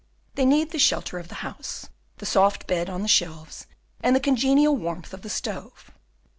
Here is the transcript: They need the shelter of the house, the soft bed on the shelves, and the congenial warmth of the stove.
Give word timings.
They 0.33 0.45
need 0.45 0.71
the 0.71 0.79
shelter 0.79 1.19
of 1.19 1.27
the 1.27 1.35
house, 1.45 1.87
the 2.17 2.25
soft 2.25 2.65
bed 2.65 2.89
on 2.89 3.03
the 3.03 3.07
shelves, 3.07 3.67
and 4.01 4.15
the 4.15 4.19
congenial 4.19 4.75
warmth 4.75 5.13
of 5.13 5.21
the 5.21 5.29
stove. 5.29 5.91